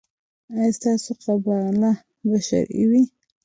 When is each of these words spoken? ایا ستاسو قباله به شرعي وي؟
ایا 0.53 0.67
ستاسو 0.77 1.11
قباله 1.23 1.91
به 2.29 2.37
شرعي 2.47 2.83
وي؟ 2.89 3.03